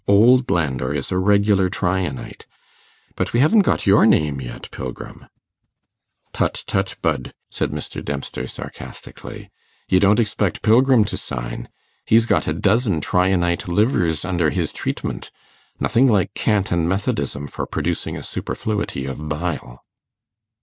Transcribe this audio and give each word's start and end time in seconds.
Old 0.07 0.49
Landor 0.49 0.95
is 0.95 1.11
a 1.11 1.19
regular 1.19 1.69
Tryanite. 1.69 2.47
But 3.15 3.33
we 3.33 3.39
haven't 3.39 3.61
got 3.61 3.85
your 3.85 4.07
name 4.07 4.41
yet, 4.41 4.67
Pilgrim.' 4.71 5.27
'Tut 6.33 6.63
tut, 6.65 6.95
Budd,' 7.03 7.35
said 7.51 7.69
Mr. 7.69 8.03
Dempster, 8.03 8.47
sarcastically, 8.47 9.51
'you 9.87 9.99
don't 9.99 10.19
expect 10.19 10.63
Pilgrim 10.63 11.05
to 11.05 11.17
sign? 11.17 11.69
He's 12.03 12.25
got 12.25 12.47
a 12.47 12.53
dozen 12.53 12.99
Tryanite 12.99 13.67
livers 13.67 14.25
under 14.25 14.49
his 14.49 14.71
treatment. 14.73 15.29
Nothing 15.79 16.07
like 16.07 16.33
cant 16.33 16.71
and 16.71 16.89
methodism 16.89 17.45
for 17.45 17.67
producing 17.67 18.17
a 18.17 18.23
superfluity 18.23 19.05
of 19.05 19.29
bile. 19.29 19.83